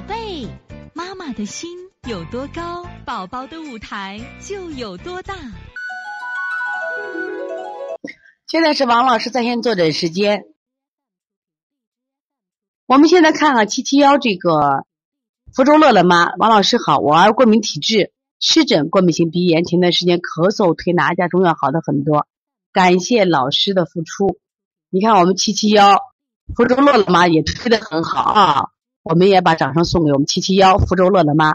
[0.00, 0.48] 宝贝，
[0.94, 1.76] 妈妈的心
[2.08, 5.34] 有多高，宝宝的舞台就有多大。
[8.46, 10.46] 现在是王老师在线坐诊时间。
[12.86, 14.86] 我们现在看看七七幺这个
[15.52, 18.10] 福州乐乐妈，王老师好，我儿过敏体质，
[18.40, 22.26] 湿疹、过敏性鼻炎，前段时间咳嗽推拿加中药好的很多，
[22.72, 24.38] 感谢老师的付出。
[24.88, 25.98] 你看我们七七幺
[26.56, 28.70] 福州乐乐妈也推的很好啊，
[29.02, 31.54] 我们也把掌声送给我们七七幺福州乐乐妈。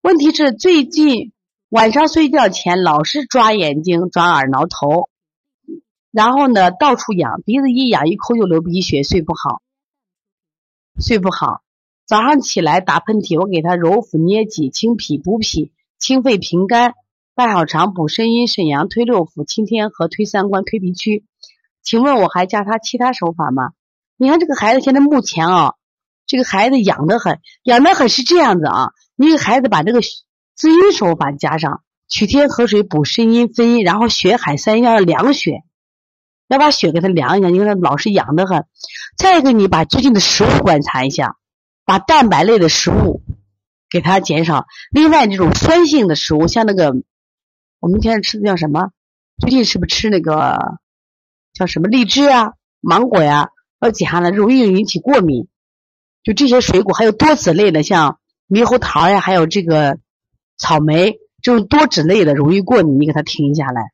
[0.00, 1.32] 问题是最近
[1.68, 5.10] 晚上睡觉前老是抓眼睛、抓耳、挠头。
[6.10, 9.60] 然后呢，到处痒，鼻子一痒一抠就流鼻血，睡不好，
[10.98, 11.60] 睡不好。
[12.06, 16.94] 早上起来打喷嚏，我给他揉腹捏脊、清脾补脾、清肺平肝、
[17.34, 21.26] 大小肠补肾阴肾阳、推六腑、清天河、推三关、推脾区。
[21.82, 23.72] 请问我还加他其他手法吗？
[24.16, 25.74] 你看这个孩子现在目前啊，
[26.28, 28.92] 这个孩子痒得很，痒得很是这样子啊。
[29.16, 30.00] 你给孩子把这个
[30.54, 35.64] 滋阴手法加上，取天河水补肾阴分阴，然后血海三要凉血。
[36.48, 38.64] 要把血给他凉一下，因为他老是痒得很。
[39.18, 41.36] 再一个，你把最近的食物观察一下，
[41.84, 43.22] 把蛋白类的食物
[43.90, 44.64] 给他减少。
[44.90, 46.94] 另外，这种酸性的食物，像那个
[47.80, 48.90] 我们现在吃的叫什么？
[49.38, 50.78] 最近是不是吃那个
[51.52, 53.50] 叫什么荔枝啊、芒果呀？
[53.80, 55.48] 要减下来，容易引起过敏。
[56.22, 59.98] 就这些水果，还有多籽类的，像猕猴桃呀，还有这个
[60.56, 63.92] 草莓，这种多脂类的容易过敏，你给他停下来。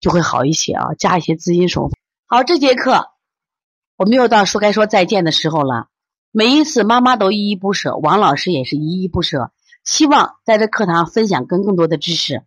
[0.00, 1.98] 就会好一些啊，加一些滋阴手法。
[2.26, 3.10] 好，这节课
[3.96, 5.88] 我们又到说该说再见的时候了。
[6.32, 9.52] 每一次妈妈都依依不舍，王老师也是依依不舍。
[9.84, 12.44] 希望在这课堂分享更更多的知识，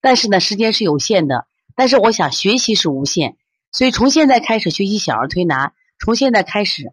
[0.00, 1.46] 但是呢，时间是有限的。
[1.76, 3.36] 但是我想学习是无限，
[3.72, 6.92] 所以从现在开始学习小儿推拿，从现在开始